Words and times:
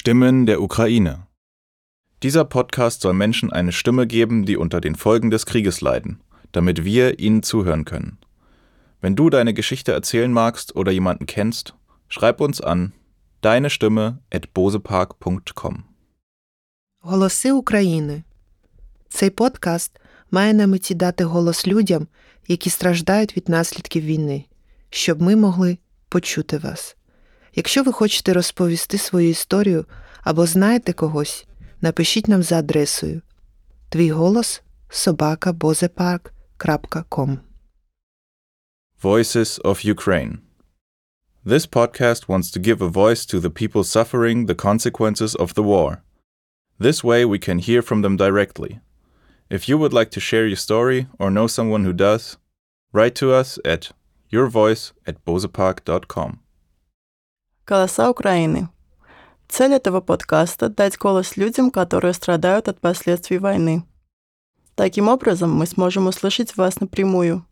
Stimmen 0.00 0.46
der 0.46 0.62
Ukraine. 0.62 1.26
Dieser 2.22 2.44
Podcast 2.44 3.02
soll 3.02 3.12
Menschen 3.12 3.52
eine 3.52 3.70
Stimme 3.70 4.06
geben, 4.06 4.46
die 4.46 4.56
unter 4.56 4.80
den 4.80 4.94
Folgen 4.94 5.30
des 5.30 5.44
Krieges 5.44 5.82
leiden, 5.82 6.20
damit 6.52 6.84
wir 6.84 7.18
ihnen 7.18 7.42
zuhören 7.42 7.84
können. 7.84 8.16
Wenn 9.02 9.14
du 9.14 9.28
deine 9.28 9.52
Geschichte 9.52 9.92
erzählen 9.92 10.32
magst 10.32 10.74
oder 10.74 10.90
jemanden 10.90 11.26
kennst, 11.26 11.74
schreib 12.08 12.40
uns 12.40 12.62
an 12.62 12.92
deine 13.42 13.68
Stimme 13.68 14.20
at 14.32 14.54
bosepark.com. 14.54 15.84
Голоси 17.00 17.52
України. 17.52 18.22
Цей 19.08 19.30
подкаст 19.30 20.00
має 20.30 20.54
на 20.54 20.66
меті 20.66 20.94
дати 20.94 21.24
голос 21.24 21.66
людям, 21.66 22.06
які 22.48 22.70
страждають 22.70 23.36
від 23.36 23.48
наслідків 23.48 24.04
війни, 24.04 24.44
щоб 24.90 25.22
ми 25.22 25.36
могли 25.36 25.78
почути 26.08 26.58
вас. 26.58 26.96
Якщо 27.54 27.82
ви 27.82 27.92
хочете 27.92 28.32
розповісти 28.32 28.98
свою 28.98 29.28
історію 29.28 29.84
або 30.22 30.46
знаєте 30.46 30.92
когось, 30.92 31.46
напишіть 31.80 32.28
нам 32.28 32.42
за 32.42 32.58
адресою 32.58 33.22
твій 33.88 34.10
голос 34.10 34.62
собака 34.88 35.52
bozepарк.com. 35.52 37.38
Voices 39.02 39.60
of 39.60 39.84
Ukraine. 39.96 40.38
This 41.44 41.66
podcast 41.66 42.28
wants 42.28 42.50
to 42.50 42.60
give 42.60 42.82
a 42.82 42.88
voice 43.02 43.24
to 43.24 43.40
the 43.40 43.50
people 43.60 43.82
suffering 43.82 44.46
the 44.46 44.54
consequences 44.54 45.34
of 45.34 45.54
the 45.54 45.62
war. 45.62 46.02
This 46.78 47.02
way 47.02 47.24
we 47.24 47.38
can 47.38 47.58
hear 47.58 47.82
from 47.82 48.02
them 48.02 48.16
directly. 48.16 48.72
If 49.56 49.68
you 49.68 49.78
would 49.78 49.94
like 49.98 50.10
to 50.12 50.20
share 50.28 50.46
your 50.46 50.62
story 50.68 51.00
or 51.18 51.30
know 51.30 51.46
someone 51.46 51.84
who 51.84 51.92
does, 51.92 52.36
write 52.92 53.14
to 53.16 53.32
us 53.32 53.58
at 53.64 53.82
yourvoice 54.32 54.92
at 55.08 55.24
bozepark.com. 55.24 56.30
Голоса 57.67 58.11
Украины. 58.11 58.69
Цель 59.47 59.73
этого 59.73 59.99
подкаста– 59.99 60.69
дать 60.69 60.99
голос 60.99 61.35
людям, 61.35 61.71
которые 61.71 62.13
страдают 62.13 62.67
от 62.67 62.79
последствий 62.79 63.39
войны. 63.39 63.83
Таким 64.75 65.07
образом, 65.07 65.51
мы 65.51 65.65
сможем 65.65 66.05
услышать 66.05 66.55
вас 66.57 66.79
напрямую. 66.79 67.43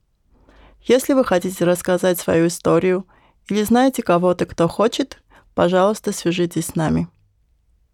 Если 0.81 1.13
вы 1.13 1.25
хотите 1.25 1.65
рассказать 1.65 2.19
свою 2.19 2.47
историю 2.47 3.07
или 3.47 3.63
знаете 3.63 4.03
кого-то, 4.03 4.45
кто 4.45 4.67
хочет, 4.67 5.17
пожалуйста, 5.55 6.11
свяжитесь 6.11 6.67
с 6.67 6.75
нами. 6.75 7.07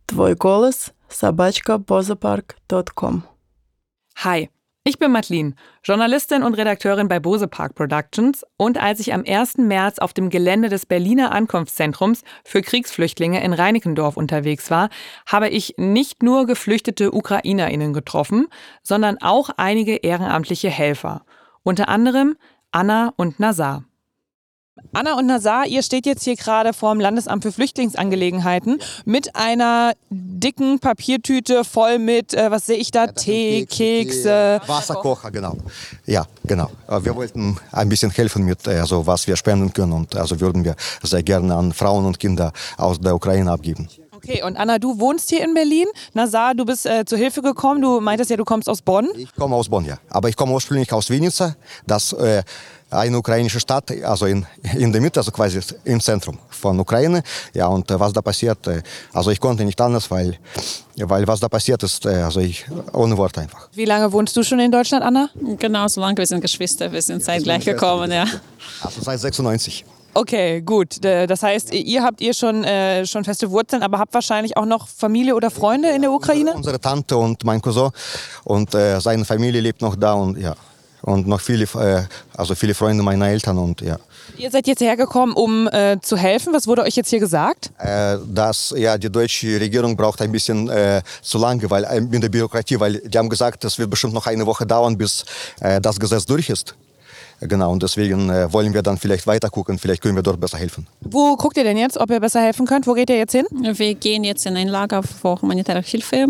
Твой 0.05 0.35
голос– 0.35 0.91
собачка 1.09 1.75
bozepark.com 1.75 3.23
Hi, 4.25 4.49
ich 4.89 4.97
bin 4.97 5.11
Madeline, 5.11 5.53
Journalistin 5.83 6.41
und 6.41 6.55
Redakteurin 6.55 7.07
bei 7.07 7.19
Bose 7.19 7.47
Park 7.47 7.75
Productions 7.75 8.43
und 8.57 8.81
als 8.81 8.99
ich 8.99 9.13
am 9.13 9.23
1. 9.25 9.59
März 9.59 9.99
auf 9.99 10.13
dem 10.13 10.31
Gelände 10.31 10.67
des 10.67 10.87
Berliner 10.87 11.31
Ankunftszentrums 11.31 12.23
für 12.43 12.63
Kriegsflüchtlinge 12.63 13.43
in 13.43 13.53
Reinickendorf 13.53 14.17
unterwegs 14.17 14.71
war, 14.71 14.89
habe 15.27 15.47
ich 15.49 15.75
nicht 15.77 16.23
nur 16.23 16.47
geflüchtete 16.47 17.13
Ukrainerinnen 17.13 17.93
getroffen, 17.93 18.47
sondern 18.81 19.19
auch 19.21 19.51
einige 19.57 19.97
ehrenamtliche 19.97 20.69
Helfer, 20.69 21.23
unter 21.61 21.87
anderem 21.87 22.35
Anna 22.71 23.13
und 23.15 23.39
Nazar. 23.39 23.83
Anna 24.93 25.17
und 25.17 25.27
Nazar, 25.27 25.65
ihr 25.67 25.83
steht 25.83 26.05
jetzt 26.05 26.23
hier 26.23 26.35
gerade 26.35 26.73
vor 26.73 26.93
dem 26.93 26.99
Landesamt 26.99 27.43
für 27.43 27.51
Flüchtlingsangelegenheiten 27.51 28.79
mit 29.05 29.35
einer 29.35 29.93
dicken 30.09 30.79
Papiertüte 30.79 31.63
voll 31.63 31.99
mit, 31.99 32.33
äh, 32.33 32.51
was 32.51 32.65
sehe 32.65 32.77
ich 32.77 32.91
da, 32.91 33.07
Tee, 33.07 33.65
Kekse. 33.65 34.61
Wasserkocher, 34.67 35.31
genau. 35.31 35.57
Ja, 36.05 36.25
genau. 36.45 36.69
Äh, 36.87 37.03
Wir 37.03 37.15
wollten 37.15 37.57
ein 37.71 37.89
bisschen 37.89 38.11
helfen 38.11 38.45
mit, 38.45 38.65
äh, 38.67 38.79
also 38.79 39.05
was 39.05 39.27
wir 39.27 39.35
spenden 39.35 39.71
können 39.73 39.93
und 39.93 40.15
also 40.15 40.39
würden 40.39 40.63
wir 40.63 40.75
sehr 41.03 41.23
gerne 41.23 41.55
an 41.55 41.73
Frauen 41.73 42.05
und 42.05 42.19
Kinder 42.19 42.51
aus 42.77 42.99
der 42.99 43.15
Ukraine 43.15 43.51
abgeben. 43.51 43.87
Okay, 44.23 44.43
und 44.43 44.57
Anna, 44.57 44.79
du 44.79 44.99
wohnst 44.99 45.29
hier 45.29 45.43
in 45.45 45.53
Berlin. 45.53 45.87
Nazar, 46.13 46.53
du 46.53 46.65
bist 46.65 46.85
äh, 46.85 47.05
zur 47.05 47.17
Hilfe 47.17 47.41
gekommen. 47.41 47.81
Du 47.81 48.01
meintest 48.01 48.29
ja, 48.29 48.35
du 48.35 48.43
kommst 48.43 48.67
aus 48.67 48.81
Bonn. 48.81 49.07
Ich 49.15 49.33
komme 49.33 49.55
aus 49.55 49.69
Bonn, 49.69 49.85
ja. 49.85 49.97
Aber 50.09 50.27
ich 50.27 50.35
komme 50.35 50.51
ursprünglich 50.51 50.91
aus 50.91 51.09
Vinica, 51.09 51.55
das 51.87 52.11
äh, 52.11 52.43
eine 52.91 53.17
ukrainische 53.17 53.61
Stadt, 53.61 53.91
also 54.03 54.25
in, 54.25 54.45
in 54.75 54.91
der 54.91 54.99
Mitte, 54.99 55.21
also 55.21 55.31
quasi 55.31 55.61
im 55.85 56.01
Zentrum 56.01 56.37
von 56.49 56.77
Ukraine. 56.79 57.23
Ja, 57.53 57.67
und 57.67 57.89
äh, 57.89 57.97
was 57.97 58.11
da 58.11 58.21
passiert, 58.21 58.67
äh, 58.67 58.81
also 59.13 59.31
ich 59.31 59.39
konnte 59.39 59.63
nicht 59.63 59.79
anders, 59.79 60.11
weil, 60.11 60.37
weil 60.97 61.25
was 61.25 61.39
da 61.39 61.47
passiert 61.47 61.81
ist, 61.83 62.05
äh, 62.05 62.09
also 62.09 62.41
ich, 62.41 62.65
ohne 62.91 63.15
Wort 63.15 63.37
einfach. 63.37 63.69
Wie 63.73 63.85
lange 63.85 64.11
wohnst 64.11 64.35
du 64.35 64.43
schon 64.43 64.59
in 64.59 64.71
Deutschland, 64.71 65.05
Anna? 65.05 65.29
Genau, 65.59 65.87
so 65.87 66.01
lange 66.01 66.17
wir 66.17 66.27
sind 66.27 66.41
Geschwister, 66.41 66.91
wir 66.91 67.01
sind 67.01 67.23
zeitgleich 67.23 67.63
gekommen, 67.63 68.11
ja. 68.11 68.25
Also 68.81 69.01
seit 69.01 69.19
96. 69.21 69.85
Okay, 70.13 70.61
gut. 70.61 71.03
Das 71.03 71.43
heißt, 71.43 71.73
ihr 71.73 72.03
habt 72.03 72.21
ihr 72.21 72.33
schon, 72.33 72.63
äh, 72.63 73.05
schon 73.05 73.23
feste 73.23 73.49
Wurzeln, 73.51 73.83
aber 73.83 73.99
habt 73.99 74.13
wahrscheinlich 74.13 74.57
auch 74.57 74.65
noch 74.65 74.87
Familie 74.87 75.35
oder 75.35 75.51
Freunde 75.51 75.89
in 75.89 76.01
der 76.01 76.11
Ukraine? 76.11 76.53
Unsere 76.53 76.79
Tante 76.79 77.15
und 77.17 77.43
mein 77.43 77.61
Cousin 77.61 77.89
und 78.43 78.73
äh, 78.73 78.99
seine 78.99 79.25
Familie 79.25 79.61
lebt 79.61 79.81
noch 79.81 79.95
da 79.95 80.13
und 80.13 80.37
ja. 80.37 80.55
Und 81.01 81.27
noch 81.27 81.39
viele, 81.39 81.63
äh, 81.63 82.03
also 82.35 82.55
viele 82.55 82.73
Freunde 82.73 83.01
meiner 83.03 83.29
Eltern 83.29 83.57
und 83.57 83.79
ja. 83.81 83.97
Ihr 84.37 84.51
seid 84.51 84.67
jetzt 84.67 84.81
hergekommen, 84.81 85.33
um 85.33 85.67
äh, 85.69 85.97
zu 86.01 86.17
helfen. 86.17 86.53
Was 86.53 86.67
wurde 86.67 86.83
euch 86.83 86.95
jetzt 86.95 87.09
hier 87.09 87.19
gesagt? 87.19 87.71
Äh, 87.77 88.17
dass 88.27 88.73
ja, 88.75 88.97
die 88.97 89.09
deutsche 89.09 89.59
Regierung 89.59 89.95
braucht 89.95 90.21
ein 90.21 90.31
bisschen 90.31 90.69
äh, 90.69 91.01
zu 91.21 91.37
lange 91.37 91.69
weil, 91.69 92.01
mit 92.01 92.21
der 92.21 92.29
Bürokratie, 92.29 92.79
weil 92.79 92.97
die 92.97 93.17
haben 93.17 93.29
gesagt, 93.29 93.63
das 93.63 93.79
wird 93.79 93.89
bestimmt 93.89 94.13
noch 94.13 94.27
eine 94.27 94.45
Woche 94.45 94.65
dauern, 94.65 94.97
bis 94.97 95.25
das 95.81 95.99
Gesetz 95.99 96.25
durch 96.25 96.49
ist. 96.49 96.75
Genau, 97.41 97.71
und 97.71 97.81
deswegen 97.83 98.29
äh, 98.29 98.51
wollen 98.51 98.73
wir 98.73 98.81
dann 98.81 98.97
vielleicht 98.97 99.25
weiter 99.25 99.49
gucken, 99.49 99.79
vielleicht 99.79 100.01
können 100.01 100.15
wir 100.15 100.23
dort 100.23 100.39
besser 100.39 100.57
helfen. 100.57 100.87
Wo 101.01 101.35
guckt 101.37 101.57
ihr 101.57 101.63
denn 101.63 101.77
jetzt, 101.77 101.97
ob 101.97 102.09
ihr 102.11 102.19
besser 102.19 102.41
helfen 102.41 102.65
könnt? 102.65 102.85
Wo 102.85 102.93
geht 102.93 103.09
ihr 103.09 103.17
jetzt 103.17 103.31
hin? 103.31 103.45
Wir 103.51 103.95
gehen 103.95 104.23
jetzt 104.23 104.45
in 104.45 104.57
ein 104.57 104.67
Lager, 104.67 105.01
wo 105.21 105.41
humanitäre 105.41 105.81
Hilfe 105.81 106.27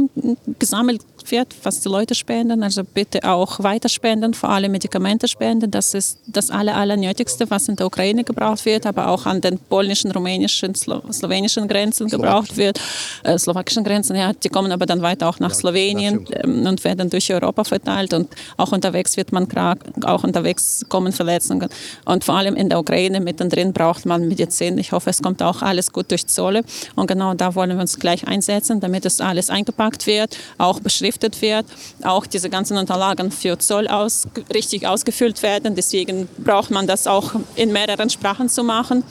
gesammelt 0.60 1.02
wird, 1.28 1.56
was 1.64 1.82
die 1.82 1.90
Leute 1.90 2.16
spenden. 2.16 2.64
Also 2.64 2.84
bitte 2.84 3.24
auch 3.24 3.62
weiter 3.62 3.90
spenden, 3.90 4.34
vor 4.34 4.50
allem 4.50 4.72
Medikamente 4.72 5.28
spenden. 5.28 5.72
Das 5.72 5.94
ist 5.94 6.20
das 6.28 6.50
aller, 6.50 6.76
allernötigste, 6.76 7.50
was 7.50 7.68
in 7.68 7.76
der 7.76 7.88
Ukraine 7.88 8.24
gebraucht 8.24 8.66
wird, 8.66 8.86
aber 8.86 9.08
auch 9.08 9.26
an 9.26 9.42
den 9.42 9.60
polnischen, 9.60 10.12
rumänischen, 10.12 10.76
Slo 10.76 11.02
slowenischen 11.12 11.68
Grenzen 11.68 12.08
gebraucht 12.08 12.58
wird. 12.58 12.80
Äh, 13.24 13.38
slowakischen 13.38 13.84
Grenzen, 13.84 14.16
ja, 14.16 14.34
die 14.34 14.50
kommen 14.50 14.72
aber 14.72 14.86
dann 14.86 15.02
weiter 15.02 15.30
auch 15.30 15.40
nach 15.40 15.54
Slowenien 15.54 16.26
ähm, 16.32 16.66
und 16.66 16.84
werden 16.84 17.10
durch 17.10 17.32
Europa 17.34 17.64
verteilt. 17.64 18.14
Und 18.14 18.28
auch 18.58 18.72
unterwegs 18.72 19.18
wird 19.18 19.32
man 19.32 19.48
krank, 19.48 19.82
auch 20.06 20.24
unterwegs 20.24 20.86
kommen 20.90 21.12
Verletzungen. 21.12 21.70
Und 22.06 22.24
vor 22.24 22.36
allem 22.36 22.56
in 22.56 22.70
der 22.70 22.80
Ukraine 22.80 23.20
mittendrin 23.20 23.74
braucht 23.74 24.06
man 24.06 24.28
Medizin. 24.28 24.78
Ich 24.78 24.92
hoffe, 24.92 25.10
es 25.10 25.22
kommt 25.22 25.42
auch 25.42 25.62
alles 25.62 25.92
gut 25.92 26.12
durch 26.12 26.28
Zolle. 26.28 26.64
Und 26.96 27.08
genau 27.08 27.34
da 27.34 27.56
wollen 27.56 27.72
wir 27.72 27.80
uns 27.80 28.00
gleich 28.00 28.28
einsetzen, 28.28 28.80
damit 28.80 29.06
es 29.06 29.22
alles 29.22 29.50
eingepackt 29.50 30.08
wird, 30.08 30.38
auch 30.58 30.80
beschriftet 31.10 31.42
wird, 31.42 31.66
auch 32.04 32.26
diese 32.26 32.50
ganzen 32.50 32.78
Unterlagen 32.78 33.32
für 33.32 33.58
Zoll 33.58 33.88
aus, 33.88 34.28
richtig 34.54 34.86
ausgefüllt 34.86 35.42
werden. 35.42 35.76
Deswegen 35.76 36.28
braucht 36.38 36.72
man 36.72 36.88
das 36.88 37.08
auch 37.08 37.32
in 37.56 37.72
mehreren 37.72 38.10
Sprachen 38.10 38.50
zu 38.50 38.64
machen. 38.64 39.04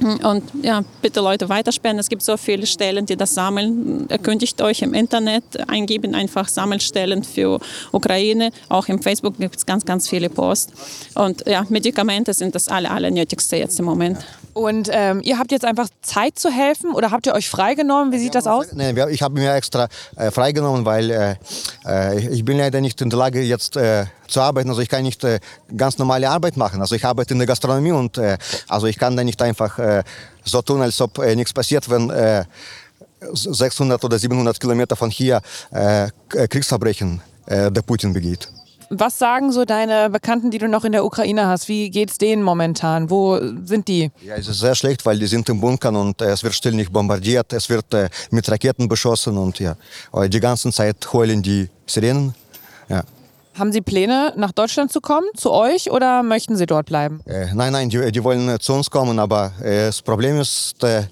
Und 0.00 0.42
ja, 0.62 0.82
bitte 1.02 1.20
Leute 1.20 1.48
weiterspenden. 1.48 2.00
Es 2.00 2.08
gibt 2.08 2.22
so 2.22 2.36
viele 2.36 2.66
Stellen, 2.66 3.06
die 3.06 3.16
das 3.16 3.32
sammeln. 3.32 4.10
Erkündigt 4.10 4.60
euch 4.60 4.82
im 4.82 4.92
Internet, 4.92 5.44
eingeben 5.68 6.16
einfach 6.16 6.48
Sammelstellen 6.48 7.22
für 7.22 7.60
Ukraine. 7.92 8.50
Auch 8.68 8.88
im 8.88 9.00
Facebook 9.00 9.38
gibt 9.38 9.56
es 9.56 9.64
ganz, 9.64 9.84
ganz 9.84 10.08
viele 10.08 10.28
Posts. 10.28 10.72
Und 11.14 11.46
ja, 11.46 11.64
Medikamente 11.68 12.34
sind 12.34 12.56
das 12.56 12.66
aller, 12.66 12.90
allernötigste 12.90 13.56
jetzt 13.56 13.78
im 13.78 13.84
Moment. 13.84 14.18
Und 14.54 14.88
ähm, 14.92 15.20
ihr 15.22 15.38
habt 15.38 15.50
jetzt 15.50 15.64
einfach 15.64 15.88
Zeit 16.00 16.38
zu 16.38 16.48
helfen 16.48 16.94
oder 16.94 17.10
habt 17.10 17.26
ihr 17.26 17.34
euch 17.34 17.48
freigenommen? 17.50 18.12
Wie 18.12 18.18
sieht 18.18 18.34
das 18.36 18.46
aus? 18.46 18.72
Nee, 18.72 18.94
wir- 18.94 19.08
ich 19.08 19.20
habe 19.20 19.34
mir 19.34 19.52
extra 19.54 19.88
äh, 20.16 20.30
freigenommen, 20.30 20.84
weil 20.84 21.10
äh, 21.10 21.34
äh, 21.84 22.28
ich 22.28 22.44
bin 22.44 22.58
leider 22.58 22.80
nicht 22.80 23.00
in 23.00 23.10
der 23.10 23.18
Lage 23.18 23.40
jetzt 23.42 23.76
äh, 23.76 24.06
zu 24.28 24.40
arbeiten. 24.40 24.68
Also 24.70 24.80
ich 24.80 24.88
kann 24.88 25.02
nicht 25.02 25.24
äh, 25.24 25.40
ganz 25.76 25.98
normale 25.98 26.30
Arbeit 26.30 26.56
machen. 26.56 26.80
Also 26.80 26.94
ich 26.94 27.04
arbeite 27.04 27.34
in 27.34 27.38
der 27.38 27.48
Gastronomie 27.48 27.90
und 27.92 28.16
äh, 28.16 28.38
also 28.68 28.86
ich 28.86 28.96
kann 28.96 29.16
da 29.16 29.24
nicht 29.24 29.42
einfach 29.42 29.78
so 30.44 30.62
tun, 30.62 30.82
als 30.82 31.00
ob 31.00 31.18
nichts 31.18 31.52
passiert, 31.52 31.90
wenn 31.90 32.10
äh, 32.10 32.44
600 33.32 34.04
oder 34.04 34.18
700 34.18 34.60
Kilometer 34.60 34.94
von 34.96 35.10
hier 35.10 35.40
Kriegsverbrechen 36.28 37.20
der 37.48 37.70
Putin 37.82 38.12
begeht. 38.12 38.48
Was 38.90 39.18
sagen 39.18 39.50
so 39.52 39.64
deine 39.64 40.10
Bekannten, 40.10 40.50
die 40.50 40.58
du 40.58 40.68
noch 40.68 40.84
in 40.84 40.92
der 40.92 41.04
Ukraine 41.04 41.46
hast? 41.46 41.68
Wie 41.68 41.90
geht's 41.90 42.18
denen 42.18 42.42
momentan? 42.42 43.10
Wo 43.10 43.38
sind 43.64 43.88
die? 43.88 44.10
Ja, 44.22 44.34
es 44.36 44.46
ist 44.48 44.60
sehr 44.60 44.74
schlecht, 44.74 45.04
weil 45.06 45.18
die 45.18 45.26
sind 45.26 45.48
im 45.48 45.60
Bunkern 45.60 45.96
und 45.96 46.20
äh, 46.20 46.26
es 46.30 46.42
wird 46.42 46.54
ständig 46.54 46.92
bombardiert, 46.92 47.52
es 47.52 47.68
wird 47.68 47.92
äh, 47.94 48.08
mit 48.30 48.50
Raketen 48.50 48.88
beschossen 48.88 49.36
und 49.38 49.58
ja, 49.58 49.76
die 50.28 50.40
ganze 50.40 50.70
Zeit 50.70 50.96
heulen 51.12 51.42
die 51.42 51.68
Sirenen. 51.86 52.34
Ja. 52.88 53.02
Haben 53.58 53.70
sie 53.72 53.80
Pläne, 53.82 54.32
nach 54.36 54.50
Deutschland 54.50 54.90
zu 54.90 55.00
kommen, 55.00 55.28
zu 55.36 55.52
euch, 55.52 55.88
oder 55.92 56.24
möchten 56.24 56.56
sie 56.56 56.66
dort 56.66 56.86
bleiben? 56.86 57.20
Äh, 57.24 57.54
nein, 57.54 57.72
nein, 57.72 57.88
die, 57.88 58.10
die 58.10 58.24
wollen 58.24 58.48
äh, 58.48 58.58
zu 58.58 58.72
uns 58.72 58.90
kommen, 58.90 59.18
aber 59.20 59.52
äh, 59.62 59.86
das 59.86 60.02
Problem 60.02 60.40
ist, 60.40 60.82
äh, 60.82 61.04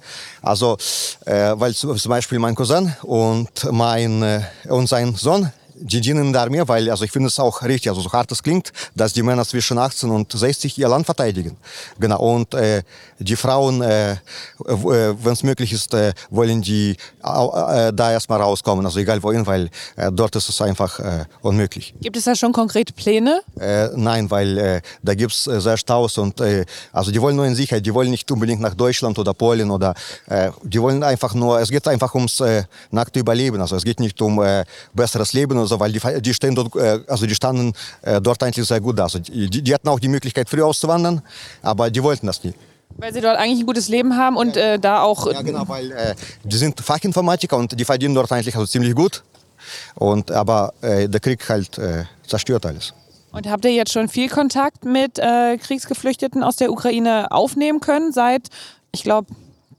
also, 0.42 0.76
äh, 1.24 1.52
weil 1.54 1.72
zu- 1.72 1.94
zum 1.94 2.10
Beispiel 2.10 2.40
mein 2.40 2.56
Cousin 2.56 2.92
und, 3.02 3.48
mein, 3.70 4.44
und 4.68 4.88
sein 4.88 5.14
Sohn, 5.14 5.52
die 5.74 6.00
dienen 6.00 6.26
in 6.26 6.32
der 6.32 6.42
Armee, 6.42 6.62
weil, 6.66 6.90
also 6.90 7.04
ich 7.04 7.10
finde 7.10 7.28
es 7.28 7.38
auch 7.38 7.62
richtig, 7.62 7.90
also 7.90 8.00
so 8.00 8.12
hart 8.12 8.30
es 8.32 8.42
klingt, 8.42 8.72
dass 8.94 9.12
die 9.12 9.22
Männer 9.22 9.44
zwischen 9.44 9.78
18 9.78 10.10
und 10.10 10.32
60 10.32 10.78
ihr 10.78 10.88
Land 10.88 11.06
verteidigen. 11.06 11.56
Genau, 11.98 12.20
und 12.20 12.54
äh, 12.54 12.82
die 13.18 13.36
Frauen, 13.36 13.82
äh, 13.82 14.16
wenn 14.58 15.32
es 15.32 15.42
möglich 15.42 15.72
ist, 15.72 15.94
äh, 15.94 16.12
wollen 16.30 16.62
die 16.62 16.96
äh, 17.22 17.92
da 17.92 18.12
erstmal 18.12 18.40
rauskommen, 18.40 18.84
also 18.84 18.98
egal 18.98 19.22
wohin, 19.22 19.46
weil 19.46 19.70
äh, 19.96 20.10
dort 20.12 20.36
ist 20.36 20.48
es 20.48 20.60
einfach 20.60 20.98
äh, 20.98 21.24
unmöglich. 21.40 21.94
Gibt 22.00 22.16
es 22.16 22.24
da 22.24 22.34
schon 22.34 22.52
konkrete 22.52 22.92
Pläne? 22.92 23.42
Äh, 23.58 23.88
nein, 23.96 24.30
weil 24.30 24.58
äh, 24.58 24.80
da 25.02 25.14
gibt 25.14 25.32
es 25.32 25.46
äh, 25.46 25.60
sehr 25.60 25.76
Staus 25.76 26.18
und 26.18 26.40
äh, 26.40 26.64
also 26.92 27.10
die 27.10 27.20
wollen 27.20 27.36
nur 27.36 27.46
in 27.46 27.54
Sicherheit, 27.54 27.84
die 27.84 27.94
wollen 27.94 28.10
nicht 28.10 28.30
unbedingt 28.30 28.60
nach 28.60 28.74
Deutschland 28.74 29.18
oder 29.18 29.34
Polen 29.34 29.70
oder 29.70 29.94
äh, 30.26 30.50
die 30.62 30.80
wollen 30.80 31.02
einfach 31.02 31.34
nur, 31.34 31.60
es 31.60 31.70
geht 31.70 31.86
einfach 31.88 32.14
ums 32.14 32.40
äh, 32.40 32.64
nackte 32.90 33.20
Überleben, 33.20 33.60
also 33.60 33.76
es 33.76 33.84
geht 33.84 34.00
nicht 34.00 34.20
um 34.20 34.42
äh, 34.42 34.64
besseres 34.92 35.32
Leben 35.32 35.58
oder 35.62 35.68
so, 35.68 35.80
weil 35.80 35.92
die, 35.92 36.00
die 36.20 36.34
stehen 36.34 36.54
dort, 36.54 36.74
äh, 36.76 37.00
also 37.06 37.26
die 37.26 37.34
standen 37.34 37.72
äh, 38.02 38.20
dort 38.20 38.42
eigentlich 38.42 38.66
sehr 38.66 38.80
gut 38.80 38.98
da. 38.98 39.04
Also 39.04 39.18
die, 39.18 39.48
die 39.48 39.74
hatten 39.74 39.88
auch 39.88 40.00
die 40.00 40.08
Möglichkeit 40.08 40.48
früh 40.48 40.62
auszuwandern, 40.62 41.22
aber 41.62 41.90
die 41.90 42.02
wollten 42.02 42.26
das 42.26 42.42
nie. 42.44 42.54
Weil 42.98 43.14
sie 43.14 43.20
dort 43.20 43.38
eigentlich 43.38 43.60
ein 43.60 43.66
gutes 43.66 43.88
Leben 43.88 44.16
haben 44.16 44.36
und 44.36 44.56
äh, 44.56 44.78
da 44.78 45.02
auch. 45.02 45.30
Ja, 45.32 45.42
genau, 45.42 45.66
weil 45.66 45.90
äh, 45.92 46.14
die 46.44 46.56
sind 46.56 46.80
Fachinformatiker 46.80 47.56
und 47.56 47.78
die 47.78 47.84
verdienen 47.84 48.14
dort 48.14 48.30
eigentlich 48.30 48.54
also 48.54 48.66
ziemlich 48.66 48.94
gut. 48.94 49.22
Und, 49.94 50.30
aber 50.30 50.74
äh, 50.82 51.08
der 51.08 51.20
Krieg 51.20 51.48
halt 51.48 51.78
äh, 51.78 52.04
zerstört 52.26 52.66
alles. 52.66 52.92
Und 53.30 53.48
habt 53.48 53.64
ihr 53.64 53.72
jetzt 53.72 53.92
schon 53.92 54.08
viel 54.08 54.28
Kontakt 54.28 54.84
mit 54.84 55.14
Kriegsgeflüchteten 55.14 56.42
aus 56.42 56.56
der 56.56 56.70
Ukraine 56.70 57.30
aufnehmen 57.30 57.80
können? 57.80 58.12
Seit, 58.12 58.48
ich 58.92 59.04
glaube, 59.04 59.28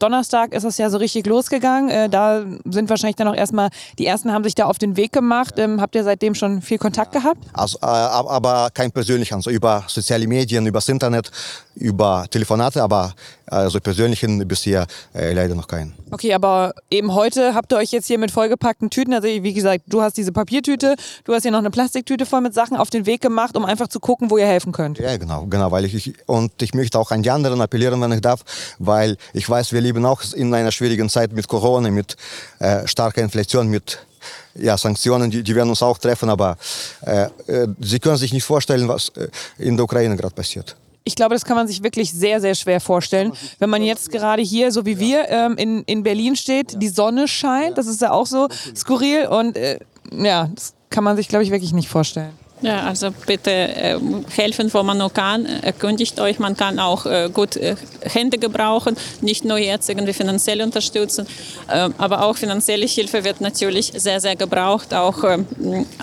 Donnerstag 0.04 0.54
ist 0.54 0.66
es 0.66 0.78
ja 0.78 0.90
so 0.90 0.98
richtig 0.98 1.26
losgegangen. 1.28 1.90
Äh, 1.90 2.10
da 2.10 2.44
sind 2.66 2.90
wahrscheinlich 2.90 3.16
dann 3.16 3.30
auch 3.30 3.36
erstmal, 3.36 3.70
die 3.98 4.06
ersten 4.06 4.34
haben 4.34 4.44
sich 4.44 4.54
da 4.54 4.66
auf 4.66 4.78
den 4.78 4.98
Weg 4.98 5.14
gemacht. 5.14 5.54
Ähm, 5.58 5.80
habt 5.80 5.96
ihr 5.96 6.04
seitdem 6.04 6.36
schon 6.36 6.62
viel 6.62 6.78
Kontakt 6.78 7.14
gehabt? 7.14 7.38
Also, 7.54 7.78
äh, 7.82 7.86
aber 7.86 8.68
kein 8.74 8.92
persönlich, 8.92 9.34
also 9.34 9.50
über 9.50 9.86
soziale 9.88 10.28
Medien, 10.28 10.68
übers 10.68 10.90
Internet, 10.90 11.32
über 11.76 12.26
Telefonate, 12.30 12.84
aber 12.84 13.14
also 13.46 13.80
persönlichen 13.80 14.48
bisher 14.48 14.88
äh, 15.14 15.34
leider 15.34 15.56
noch 15.56 15.68
keinen. 15.68 15.94
Okay, 16.12 16.34
aber 16.34 16.74
eben 16.90 17.14
heute 17.14 17.54
habt 17.54 17.72
ihr 17.72 17.78
euch 17.78 17.92
jetzt 17.92 18.08
hier 18.08 18.18
mit 18.18 18.32
vollgepackten 18.32 18.90
Tüten, 18.90 19.14
also 19.14 19.28
wie 19.28 19.54
gesagt, 19.54 19.84
du 19.88 20.02
hast 20.02 20.18
diese 20.18 20.32
Papiertüte, 20.32 20.96
du 21.24 21.34
hast 21.34 21.44
hier 21.44 21.52
noch 21.52 21.60
eine 21.60 21.70
Plastiktüte 21.70 22.26
voll 22.26 22.42
mit 22.42 22.54
Sachen 22.54 22.78
auf 22.78 22.90
den 22.90 23.06
Weg 23.06 23.22
gemacht, 23.22 23.56
um 23.56 23.66
einfach 23.66 23.88
zu 23.88 24.00
gucken, 24.00 24.32
wo 24.32 24.38
ihr 24.38 24.48
helfen 24.48 24.72
könnt. 24.72 25.00
Ja, 25.00 25.18
genau, 25.18 25.46
genau, 25.46 25.72
weil 25.72 25.86
ich 25.86 26.14
und 26.26 26.62
ich 26.62 26.74
möchte 26.74 26.98
auch 27.00 27.12
an 27.12 27.22
die 27.22 27.32
anderen 27.32 27.62
appellieren, 27.62 28.02
wenn 28.02 28.12
ich 28.12 28.22
darf, 28.22 28.44
weil 28.80 29.18
ich 29.34 29.48
weiß, 29.48 29.72
wir 29.72 29.82
leben 29.82 29.93
auch 30.06 30.22
in 30.34 30.54
einer 30.54 30.72
schwierigen 30.72 31.10
Zeit 31.10 31.32
mit 31.34 31.48
Corona, 31.48 31.90
mit 31.90 32.16
äh, 32.60 32.88
starker 32.88 33.22
Inflation, 33.22 33.68
mit 33.68 34.00
ja, 34.56 34.78
Sanktionen, 34.78 35.30
die, 35.30 35.44
die 35.44 35.56
werden 35.56 35.70
uns 35.70 35.82
auch 35.82 35.98
treffen, 35.98 36.30
aber 36.30 36.58
äh, 37.06 37.24
äh, 37.48 37.68
Sie 37.80 38.00
können 38.00 38.18
sich 38.18 38.34
nicht 38.34 38.44
vorstellen, 38.44 38.88
was 38.88 39.10
äh, 39.10 39.28
in 39.58 39.76
der 39.76 39.84
Ukraine 39.84 40.16
gerade 40.16 40.36
passiert 40.36 40.76
ich 41.06 41.16
glaube, 41.16 41.36
das 41.36 41.44
kann 41.44 41.56
man 41.56 41.68
sich 41.68 41.84
wirklich 41.84 42.14
sehr, 42.14 42.40
sehr 42.40 42.56
schwer 42.56 42.80
vorstellen. 42.80 43.34
Wenn 43.60 43.70
man 43.70 43.82
jetzt 43.82 44.12
gerade 44.12 44.42
hier, 44.42 44.72
so 44.72 44.86
wie 44.86 45.00
wir, 45.00 45.30
ähm, 45.30 45.58
in, 45.58 45.84
in 45.84 46.04
Berlin 46.04 46.36
steht, 46.36 46.82
die 46.82 46.88
Sonne 46.88 47.28
scheint, 47.28 47.78
das 47.78 47.88
ist 47.88 48.02
ja 48.02 48.12
auch 48.12 48.26
so 48.26 48.48
skurril 48.76 49.28
und 49.28 49.58
äh, 49.58 49.80
ja, 50.12 50.50
das 50.54 50.74
kann 50.90 51.04
man 51.04 51.18
sich, 51.18 51.28
glaube 51.28 51.44
ich, 51.44 51.52
wirklich 51.52 51.74
nicht 51.74 51.90
vorstellen. 51.90 52.32
Ja, 52.64 52.86
also 52.86 53.12
bitte 53.26 53.52
äh, 53.52 54.00
helfen, 54.30 54.74
wo 54.74 54.84
man 54.84 54.98
nur 54.98 55.12
kann. 55.12 55.46
Erkundigt 55.46 56.18
euch, 56.22 56.40
man 56.40 56.56
kann 56.56 56.80
auch 56.80 57.06
äh, 57.06 57.30
gut 57.32 57.58
äh, 57.58 57.76
Hände 58.02 58.38
gebrauchen, 58.38 58.96
nicht 59.20 59.44
nur 59.44 59.58
jetzt 59.58 59.90
irgendwie 59.90 60.14
finanziell 60.14 60.62
unterstützen, 60.62 61.28
äh, 61.68 61.90
aber 61.98 62.24
auch 62.24 62.38
finanzielle 62.38 62.86
Hilfe 62.86 63.26
wird 63.26 63.42
natürlich 63.42 63.92
sehr, 63.98 64.22
sehr 64.22 64.38
gebraucht. 64.38 64.94
Auch 64.94 65.26
ähm, 65.26 65.46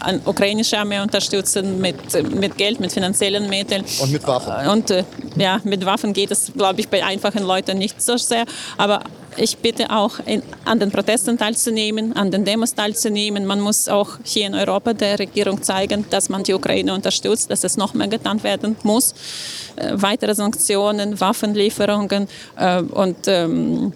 an 0.01 0.21
ukrainische 0.27 0.77
Armee 0.77 1.01
unterstützen 1.01 1.81
mit, 1.81 1.97
mit 2.35 2.59
Geld, 2.59 2.79
mit 2.79 2.93
finanziellen 2.93 3.49
Mitteln. 3.49 3.83
Und 4.03 4.13
mit 4.13 4.27
Waffen. 4.27 4.69
Und 4.69 4.91
äh, 4.91 5.05
ja, 5.37 5.61
mit 5.65 5.87
Waffen 5.87 6.13
geht 6.13 6.31
es, 6.31 6.53
glaube 6.55 6.81
ich, 6.81 6.91
bei 6.91 7.03
einfachen 7.03 7.43
Leuten 7.43 7.79
nicht 7.79 8.03
so 8.03 8.19
sehr. 8.19 8.45
Aber 8.77 9.03
ich 9.41 9.59
bitte 9.59 9.91
auch 9.91 10.21
in, 10.27 10.43
an 10.65 10.79
den 10.79 10.91
Protesten 10.91 11.39
teilzunehmen, 11.39 12.15
an 12.15 12.31
den 12.31 12.45
Demos 12.45 12.75
teilzunehmen. 12.75 13.47
Man 13.47 13.61
muss 13.61 13.89
auch 13.89 14.19
hier 14.23 14.47
in 14.47 14.55
Europa 14.55 14.93
der 14.93 15.19
Regierung 15.19 15.63
zeigen, 15.63 16.05
dass 16.11 16.29
man 16.29 16.43
die 16.43 16.55
Ukraine 16.55 16.95
unterstützt, 16.95 17.51
dass 17.51 17.65
es 17.65 17.77
noch 17.77 17.95
mehr 17.95 18.09
getan 18.09 18.43
werden 18.43 18.77
muss. 18.83 19.15
Äh, 19.77 19.93
weitere 19.95 20.35
Sanktionen, 20.35 21.21
Waffenlieferungen 21.21 22.29
äh, 22.57 22.83
und 22.83 23.17
ähm, 23.27 23.93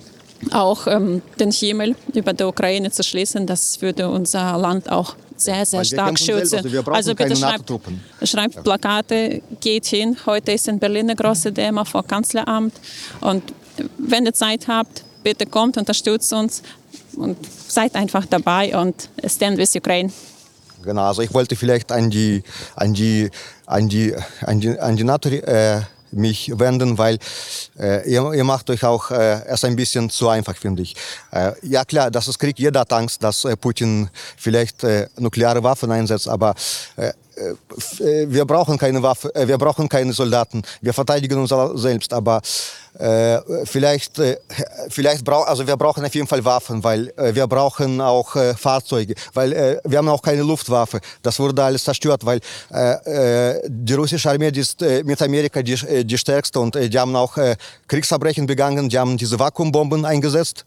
auch 0.52 0.86
ähm, 0.86 1.22
den 1.38 1.50
Himmel 1.50 1.96
über 2.12 2.32
der 2.32 2.48
Ukraine 2.48 2.90
zu 2.90 3.02
schließen, 3.02 3.46
das 3.46 3.80
würde 3.80 4.08
unser 4.08 4.58
Land 4.58 4.90
auch 4.90 5.14
sehr, 5.36 5.66
sehr 5.66 5.84
stark 5.84 6.18
schützen. 6.18 6.56
Also, 6.64 6.90
also 6.90 7.14
bitte 7.14 7.36
schreibt, 7.36 7.72
schreibt 8.22 8.62
Plakate, 8.62 9.42
geht 9.60 9.86
hin. 9.86 10.16
Heute 10.26 10.52
ist 10.52 10.68
in 10.68 10.78
Berlin 10.78 11.10
eine 11.10 11.16
große 11.16 11.52
Demo 11.52 11.84
vor 11.84 12.06
Kanzleramt. 12.06 12.74
Und 13.20 13.42
wenn 13.98 14.26
ihr 14.26 14.32
Zeit 14.32 14.68
habt, 14.68 15.04
bitte 15.24 15.46
kommt, 15.46 15.76
unterstützt 15.76 16.32
uns 16.32 16.62
und 17.16 17.36
seid 17.68 17.96
einfach 17.96 18.26
dabei 18.26 18.76
und 18.78 19.08
stand 19.26 19.58
with 19.58 19.74
Ukraine. 19.74 20.12
Genau, 20.84 21.02
also 21.02 21.22
ich 21.22 21.32
wollte 21.32 21.56
vielleicht 21.56 21.90
an 21.90 22.10
die, 22.10 22.42
an 22.76 22.92
die, 22.92 23.30
an 23.66 23.88
die, 23.88 24.14
an 24.42 24.60
die, 24.60 24.78
an 24.78 24.96
die 24.96 25.04
NATO 25.04 25.30
äh, 25.30 25.80
mich 26.14 26.52
wenden, 26.58 26.96
weil 26.98 27.18
äh, 27.78 28.08
ihr, 28.08 28.32
ihr, 28.34 28.44
macht 28.44 28.70
euch 28.70 28.84
auch 28.84 29.10
äh, 29.10 29.46
erst 29.48 29.64
ein 29.64 29.76
bisschen 29.76 30.10
zu 30.10 30.28
einfach, 30.28 30.56
finde 30.56 30.82
ich. 30.82 30.94
Äh, 31.32 31.52
ja 31.62 31.84
klar, 31.84 32.10
das 32.10 32.28
ist 32.28 32.38
Krieg, 32.38 32.58
jeder 32.58 32.80
hat 32.80 32.92
Angst, 32.92 33.22
dass 33.22 33.44
äh, 33.44 33.56
Putin 33.56 34.08
vielleicht 34.36 34.84
äh, 34.84 35.08
nukleare 35.18 35.62
Waffen 35.62 35.90
einsetzt, 35.90 36.28
aber 36.28 36.54
äh, 36.96 37.12
wir 38.26 38.44
brauchen 38.44 38.78
keine 38.78 39.02
Waffe, 39.02 39.34
äh, 39.34 39.46
wir 39.46 39.58
brauchen 39.58 39.88
keine 39.88 40.12
Soldaten, 40.12 40.62
wir 40.80 40.92
verteidigen 40.92 41.38
uns 41.38 41.52
selbst, 41.80 42.12
aber 42.12 42.40
äh, 42.98 43.40
vielleicht, 43.64 44.18
äh, 44.20 44.36
vielleicht 44.88 45.24
brauchen, 45.24 45.48
also 45.48 45.66
wir 45.66 45.76
brauchen 45.76 46.04
auf 46.04 46.14
jeden 46.14 46.28
Fall 46.28 46.44
Waffen, 46.44 46.84
weil 46.84 47.12
äh, 47.16 47.34
wir 47.34 47.46
brauchen 47.46 48.00
auch 48.00 48.36
äh, 48.36 48.54
Fahrzeuge, 48.54 49.14
weil 49.32 49.80
wir 49.84 49.98
haben 49.98 50.08
auch 50.08 50.22
keine 50.22 50.42
Luftwaffe. 50.42 51.00
Das 51.22 51.38
wurde 51.38 51.62
alles 51.62 51.84
zerstört, 51.84 52.24
weil 52.24 52.40
die 53.66 53.94
russische 53.94 54.30
Armee 54.30 54.48
ist 54.48 54.80
mit 54.80 55.20
Amerika 55.22 55.62
die, 55.62 56.04
die 56.04 56.18
stärkste 56.18 56.60
und 56.60 56.74
die 56.74 56.98
haben 56.98 57.14
auch 57.16 57.36
Kriegsverbrechen 57.88 58.46
begangen, 58.46 58.88
die 58.88 58.98
haben 58.98 59.16
diese 59.16 59.38
Vakuumbomben 59.38 60.04
eingesetzt 60.04 60.64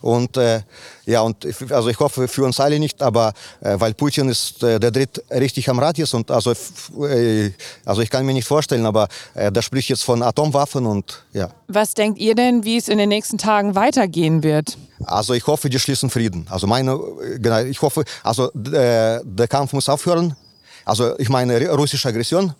und 0.00 0.36
äh, 0.36 0.62
ja, 1.06 1.22
und 1.22 1.46
also 1.70 1.88
ich 1.88 1.98
hoffe 1.98 2.28
für 2.28 2.44
uns 2.44 2.60
alle 2.60 2.78
nicht, 2.78 3.02
aber 3.02 3.32
äh, 3.60 3.78
weil 3.78 3.94
Putin 3.94 4.28
ist, 4.28 4.62
äh, 4.62 4.78
der 4.78 4.90
dritt 4.90 5.22
richtig 5.30 5.68
am 5.68 5.78
Rad 5.78 5.98
ist 5.98 6.14
und 6.14 6.30
also, 6.30 6.52
äh, 6.52 7.50
also 7.84 8.02
ich 8.02 8.10
kann 8.10 8.24
mir 8.24 8.32
nicht 8.32 8.46
vorstellen, 8.46 8.86
aber 8.86 9.08
äh, 9.34 9.50
der 9.50 9.62
spricht 9.62 9.88
jetzt 9.88 10.04
von 10.04 10.22
Atomwaffen 10.22 10.86
und 10.86 11.24
ja. 11.32 11.50
Was 11.68 11.94
denkt 11.94 12.18
ihr 12.18 12.34
denn, 12.34 12.64
wie 12.64 12.76
es 12.76 12.88
in 12.88 12.98
den 12.98 13.08
nächsten 13.08 13.38
Tagen 13.38 13.74
weitergehen 13.74 14.42
wird? 14.42 14.76
Also 15.04 15.34
ich 15.34 15.46
hoffe, 15.46 15.70
die 15.70 15.78
schließen 15.78 16.10
Frieden. 16.10 16.46
Also 16.50 16.66
meine, 16.66 16.98
genau, 17.38 17.60
ich 17.60 17.80
hoffe, 17.80 18.04
also 18.22 18.50
äh, 18.52 19.20
der 19.24 19.48
Kampf 19.48 19.72
muss 19.72 19.88
aufhören. 19.88 20.36
Also 20.84 21.18
ich 21.18 21.28
meine 21.28 21.68
russische 21.70 22.08
Aggression, 22.08 22.54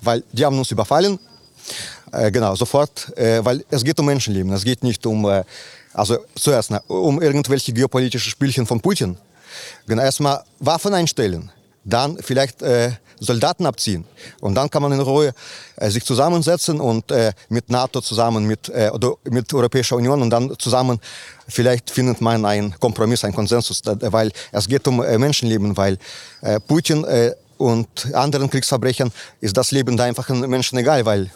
weil 0.00 0.22
die 0.32 0.44
haben 0.44 0.58
uns 0.58 0.70
überfallen. 0.70 1.18
Äh, 2.12 2.30
genau, 2.30 2.54
sofort, 2.54 3.16
äh, 3.16 3.42
weil 3.42 3.64
es 3.70 3.82
geht 3.82 3.98
um 3.98 4.06
Menschenleben. 4.06 4.52
Es 4.52 4.64
geht 4.64 4.84
nicht 4.84 5.04
um 5.06 5.24
äh, 5.24 5.42
also 5.94 6.18
zuerst 6.34 6.70
um 6.86 7.20
irgendwelche 7.20 7.72
geopolitische 7.72 8.30
Spielchen 8.30 8.66
von 8.66 8.80
Putin. 8.80 9.16
Genau, 9.86 10.02
erstmal 10.02 10.42
Waffen 10.58 10.94
einstellen, 10.94 11.50
dann 11.84 12.18
vielleicht 12.18 12.62
äh, 12.62 12.92
Soldaten 13.18 13.66
abziehen 13.66 14.04
und 14.40 14.54
dann 14.54 14.68
kann 14.68 14.82
man 14.82 14.92
in 14.92 15.00
Ruhe 15.00 15.32
äh, 15.76 15.90
sich 15.90 16.04
zusammensetzen 16.04 16.80
und 16.80 17.04
mit 17.48 17.70
NATO 17.70 18.00
zusammen, 18.00 18.46
mit, 18.46 18.68
oder 18.68 19.14
mit 19.30 19.52
Europäischer 19.54 19.96
Union 19.96 20.22
und 20.22 20.30
dann 20.30 20.52
zusammen 20.58 20.98
vielleicht 21.46 21.90
findet 21.90 22.20
man 22.20 22.44
einen 22.44 22.78
Kompromiss, 22.80 23.24
einen 23.24 23.34
Konsensus, 23.34 23.82
weil 23.84 24.32
es 24.50 24.66
geht 24.66 24.88
um 24.88 24.96
Menschenleben, 24.96 25.76
weil 25.76 25.98
Putin 26.66 27.06
und 27.58 28.12
anderen 28.14 28.50
Kriegsverbrechern 28.50 29.12
ist 29.40 29.56
das 29.56 29.70
Leben 29.70 29.96
der 29.96 30.06
einfachen 30.06 30.40
Menschen 30.50 30.78
egal, 30.78 31.04
weil 31.04 31.30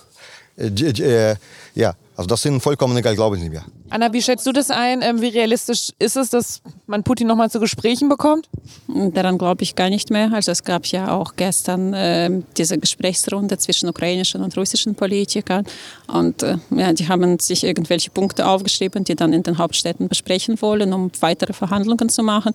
ja, 1.75 1.95
also 2.17 2.29
das 2.29 2.41
sind 2.41 2.63
vollkommen 2.63 2.97
egal, 2.97 3.15
glauben 3.15 3.39
Sie 3.39 3.51
mir. 3.51 3.63
Anna, 3.91 4.11
wie 4.13 4.23
schätzt 4.23 4.47
du 4.47 4.53
das 4.53 4.71
ein? 4.71 5.03
Ähm, 5.03 5.21
wie 5.21 5.29
realistisch 5.29 5.91
ist 5.99 6.17
es, 6.17 6.31
dass 6.31 6.63
man 6.87 7.03
Putin 7.03 7.27
nochmal 7.27 7.51
zu 7.51 7.61
Gesprächen 7.61 8.09
bekommt? 8.09 8.49
Daran 8.89 9.37
glaube 9.37 9.63
ich 9.63 9.75
gar 9.75 9.91
nicht 9.91 10.11
mehr. 10.11 10.33
Also 10.33 10.51
es 10.51 10.65
gab 10.65 10.87
ja 10.87 11.13
auch 11.13 11.37
gestern 11.37 11.93
äh, 11.93 12.43
diese 12.57 12.79
Gesprächsrunde 12.79 13.59
zwischen 13.59 13.89
ukrainischen 13.91 14.43
und 14.43 14.57
russischen 14.57 14.95
Politikern. 14.95 15.67
Und 16.07 16.43
äh, 16.43 16.57
ja, 16.71 16.95
die 16.95 17.07
haben 17.07 17.39
sich 17.39 17.65
irgendwelche 17.65 18.11
Punkte 18.11 18.47
aufgeschrieben, 18.47 19.05
die 19.05 19.15
dann 19.15 19.35
in 19.35 19.43
den 19.43 19.59
Hauptstädten 19.59 20.09
besprechen 20.09 20.61
wollen, 20.63 20.95
um 20.95 21.11
weitere 21.21 21.53
Verhandlungen 21.53 22.09
zu 22.09 22.23
machen. 22.23 22.53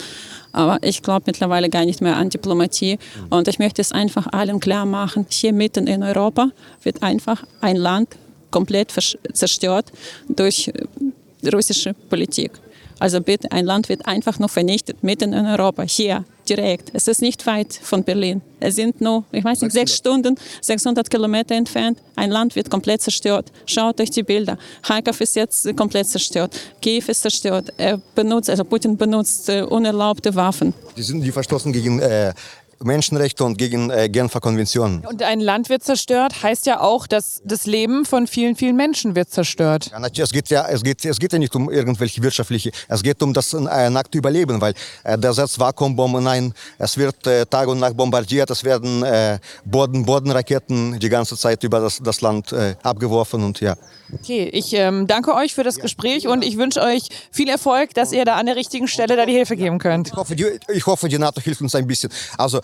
Aber 0.53 0.79
ich 0.81 1.03
glaube 1.03 1.23
mittlerweile 1.27 1.69
gar 1.69 1.85
nicht 1.85 2.01
mehr 2.01 2.17
an 2.17 2.29
Diplomatie. 2.29 2.97
Und 3.29 3.47
ich 3.47 3.59
möchte 3.59 3.81
es 3.81 3.91
einfach 3.91 4.25
allen 4.31 4.59
klar 4.59 4.87
machen, 4.87 5.27
hier 5.29 5.53
mitten 5.53 5.85
in 5.85 6.01
Europa 6.01 6.49
wird 6.81 7.03
einfach 7.03 7.43
ein 7.61 7.75
Land 7.75 8.17
komplett 8.51 8.93
zerstört 9.33 9.91
durch 10.27 10.67
äh, 10.67 11.49
russische 11.49 11.93
Politik. 12.09 12.51
Also 12.99 13.19
bitte, 13.19 13.51
ein 13.51 13.65
Land 13.65 13.89
wird 13.89 14.05
einfach 14.05 14.37
nur 14.37 14.49
vernichtet, 14.49 15.03
mitten 15.03 15.33
in 15.33 15.45
Europa, 15.47 15.81
hier. 15.83 16.23
direkt. 16.47 16.91
Es 16.93 17.07
ist 17.07 17.21
nicht 17.21 17.45
weit 17.45 17.73
von 17.81 18.03
Berlin. 18.03 18.41
Es 18.59 18.75
sind 18.75 19.01
nur, 19.01 19.23
ich 19.31 19.43
weiß 19.43 19.61
nicht, 19.61 19.71
sechs 19.71 19.95
Stunden, 19.95 20.35
600 20.61 21.09
Kilometer 21.09 21.55
entfernt. 21.55 21.99
Ein 22.15 22.31
Land 22.31 22.55
wird 22.55 22.69
komplett 22.69 23.01
zerstört. 23.01 23.51
Schaut 23.65 23.99
euch 24.01 24.09
die 24.11 24.23
Bilder. 24.23 24.57
Kharkov 24.81 25.21
ist 25.21 25.35
jetzt 25.35 25.75
komplett 25.75 26.07
zerstört. 26.07 26.53
Kiew 26.81 27.03
ist 27.07 27.21
zerstört. 27.21 27.73
Er 27.77 28.01
benutzt, 28.15 28.49
also 28.49 28.63
Putin 28.63 28.97
benutzt 28.97 29.49
äh, 29.49 29.61
unerlaubte 29.61 30.33
Waffen. 30.35 30.73
Die 30.97 31.03
sind 31.03 31.21
die 31.21 31.31
verstoßen 31.31 31.71
gegen 31.71 31.99
äh, 31.99 32.33
Menschenrechte 32.83 33.43
und 33.43 33.57
gegen 33.57 33.89
äh, 33.89 34.09
Genfer 34.09 34.39
Konventionen. 34.39 35.05
Und 35.05 35.23
ein 35.23 35.39
Land 35.39 35.69
wird 35.69 35.83
zerstört, 35.83 36.43
heißt 36.43 36.65
ja 36.65 36.81
auch, 36.81 37.07
dass 37.07 37.41
das 37.45 37.65
Leben 37.65 38.05
von 38.05 38.27
vielen, 38.27 38.55
vielen 38.55 38.75
Menschen 38.75 39.15
wird 39.15 39.29
zerstört. 39.29 39.89
Ja, 39.91 39.99
natürlich, 39.99 40.29
es 40.29 40.33
geht 40.33 40.49
ja, 40.49 40.67
es 40.67 40.83
geht, 40.83 41.03
es 41.05 41.19
geht 41.19 41.33
ja 41.33 41.39
nicht 41.39 41.55
um 41.55 41.71
irgendwelche 41.71 42.21
wirtschaftliche, 42.21 42.71
es 42.87 43.03
geht 43.03 43.21
um 43.21 43.33
das 43.33 43.53
äh, 43.53 43.89
nackte 43.89 44.17
Überleben, 44.17 44.59
weil 44.61 44.73
äh, 45.03 45.17
der 45.17 45.33
setzt 45.33 45.59
Vakuumbomben 45.59 46.27
ein, 46.27 46.53
es 46.77 46.97
wird 46.97 47.25
äh, 47.27 47.45
Tag 47.45 47.67
und 47.67 47.79
Nacht 47.79 47.95
bombardiert, 47.95 48.49
es 48.49 48.63
werden 48.63 49.03
äh, 49.03 49.39
Boden, 49.65 50.05
Bodenraketen 50.05 50.99
die 50.99 51.09
ganze 51.09 51.37
Zeit 51.37 51.63
über 51.63 51.79
das, 51.79 51.99
das 52.03 52.21
Land 52.21 52.51
äh, 52.51 52.75
abgeworfen 52.83 53.43
und 53.43 53.59
ja. 53.61 53.75
Okay, 54.13 54.49
ich 54.51 54.73
ähm, 54.73 55.07
danke 55.07 55.33
euch 55.35 55.53
für 55.53 55.63
das 55.63 55.77
Gespräch 55.77 56.27
und 56.27 56.43
ich 56.43 56.57
wünsche 56.57 56.81
euch 56.81 57.03
viel 57.31 57.49
Erfolg, 57.49 57.93
dass 57.93 58.11
ihr 58.11 58.25
da 58.25 58.35
an 58.35 58.45
der 58.45 58.55
richtigen 58.55 58.87
Stelle 58.87 59.15
da 59.15 59.25
die 59.25 59.33
Hilfe 59.33 59.55
geben 59.55 59.79
könnt. 59.79 60.09
Ich 60.09 60.13
hoffe, 60.13 60.35
die, 60.35 60.45
ich 60.73 60.85
hoffe, 60.85 61.07
die 61.07 61.17
NATO 61.17 61.39
hilft 61.39 61.61
uns 61.61 61.75
ein 61.75 61.87
bisschen. 61.87 62.11
Also 62.37 62.59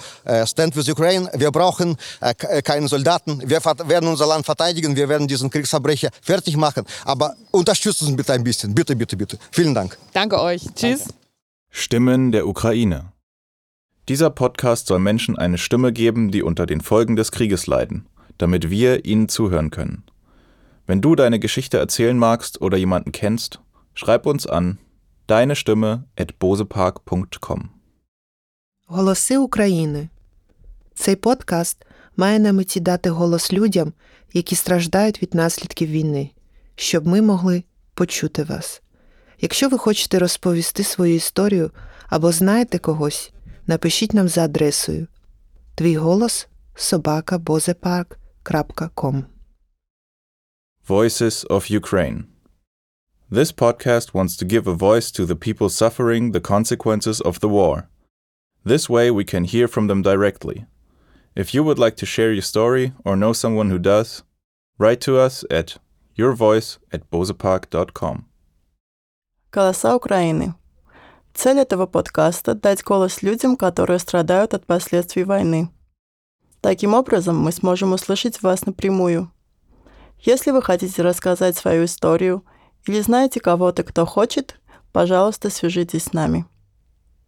Stand 0.46 0.76
with 0.76 0.90
Ukraine, 0.90 1.30
wir 1.34 1.52
brauchen 1.52 1.98
äh, 2.22 2.34
äh, 2.40 2.62
keine 2.62 2.88
Soldaten, 2.88 3.42
wir 3.46 3.64
werden 3.64 4.10
unser 4.10 4.28
Land 4.28 4.46
verteidigen, 4.46 4.96
wir 4.96 5.10
werden 5.10 5.28
diesen 5.28 5.50
Kriegsverbrecher 5.50 6.10
fertig 6.22 6.58
machen, 6.58 6.84
aber 7.06 7.36
unterstützt 7.52 8.02
uns 8.02 8.16
bitte 8.16 8.34
ein 8.34 8.44
bisschen, 8.44 8.74
bitte, 8.74 8.96
bitte, 8.96 9.18
bitte. 9.18 9.38
Vielen 9.52 9.74
Dank. 9.74 9.98
Danke 10.14 10.42
euch. 10.42 10.64
Tschüss. 10.76 11.06
Stimmen 11.70 12.32
der 12.32 12.48
Ukraine. 12.48 13.12
Dieser 14.10 14.30
Podcast 14.30 14.88
soll 14.88 15.00
Menschen 15.00 15.38
eine 15.38 15.58
Stimme 15.58 15.92
geben, 15.92 16.32
die 16.32 16.42
unter 16.42 16.66
den 16.66 16.82
Folgen 16.82 17.16
des 17.16 17.32
Krieges 17.32 17.68
leiden, 17.68 18.08
damit 18.38 18.70
wir 18.70 19.06
ihnen 19.06 19.28
zuhören 19.28 19.70
können. 19.70 20.04
Wenn 20.86 21.02
du 21.02 21.16
deine 21.16 21.40
Geschichte 21.40 21.78
erzählen 21.78 22.18
magst 22.18 22.62
oder 22.62 22.78
jemanden 22.78 23.12
kennst, 23.12 23.60
schreib 23.94 24.26
uns 24.26 24.48
an 24.48 24.78
deine 25.28 25.58
Stimme 25.58 26.06
at 26.18 26.40
bosepark.com. 26.40 27.77
Голоси 28.90 29.38
України. 29.38 30.10
Цей 30.96 31.16
подкаст 31.16 31.86
має 32.18 32.40
на 32.40 32.54
меті 32.54 32.80
дати 32.80 33.10
голос 33.10 33.54
людям, 33.54 33.94
які 34.34 34.56
страждають 34.56 35.22
від 35.22 35.36
наслідків 35.36 35.90
війни, 35.90 36.32
щоб 36.76 37.08
ми 37.08 37.22
могли 37.22 37.64
почути 37.94 38.44
вас. 38.44 38.82
Якщо 39.42 39.70
ви 39.70 39.78
хочете 39.78 40.20
розповісти 40.20 40.84
свою 40.84 41.16
історію 41.16 41.72
або 42.10 42.32
знаєте 42.32 42.78
когось, 42.78 43.32
напишіть 43.68 44.14
нам 44.14 44.28
за 44.28 44.44
адресою 44.44 45.08
твій 45.76 45.98
голос 45.98 46.48
собакабозепарк.com 46.76 49.24
Voices 50.88 51.48
of 51.48 51.82
Ukraine. 51.82 52.24
This 53.32 53.52
podcast 53.52 54.14
wants 54.14 54.38
to 54.38 54.46
give 54.46 54.68
a 54.68 54.74
voice 54.74 55.12
to 55.12 55.26
the 55.26 55.36
people 55.36 55.70
suffering 55.70 56.32
the 56.32 56.42
consequences 56.54 57.22
of 57.22 57.40
the 57.40 57.50
war. 57.50 57.84
This 58.67 58.89
way 58.89 59.11
we 59.11 59.25
can 59.25 59.45
hear 59.45 59.67
from 59.67 59.89
them 59.89 60.03
directly. 60.03 60.67
If 61.35 61.55
you 61.55 61.65
would 61.65 61.79
like 61.79 61.97
to 61.97 62.07
share 62.07 62.33
your 62.33 62.43
story 62.43 62.93
or 63.05 63.17
know 63.17 63.33
someone 63.33 63.71
who 63.71 63.79
does, 63.79 64.23
write 64.79 65.01
to 65.03 65.19
us 65.19 65.45
at 65.51 65.79
yourvoice 66.17 66.79
at 66.93 67.11
bosepark.com. 67.11 68.27
Голоса 69.51 69.95
Украины. 69.97 70.55
Цель 71.35 71.59
этого 71.59 71.87
подкаста – 71.87 72.55
дать 72.55 72.83
голос 72.83 73.23
людям, 73.23 73.57
которые 73.57 73.99
страдают 73.99 74.55
от 74.55 74.67
последствий 74.67 75.25
войны. 75.25 75.71
Таким 76.61 76.95
образом, 76.95 77.39
мы 77.39 77.53
сможем 77.53 77.93
услышать 77.93 78.43
вас 78.43 78.67
напрямую. 78.67 79.33
Если 80.19 80.53
вы 80.53 80.63
хотите 80.63 81.03
рассказать 81.03 81.57
свою 81.57 81.87
историю 81.87 82.45
или 82.87 83.01
знаете 83.01 83.41
кого-то, 83.41 83.83
кто 83.83 84.07
хочет, 84.07 84.61
пожалуйста, 84.93 85.51
свяжитесь 85.51 86.05
с 86.05 86.13
нами. 86.13 86.47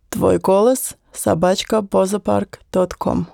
Твой 0.10 0.39
голос– 0.39 0.96
собачка 1.13 1.82
бозапарк.ком 1.82 3.28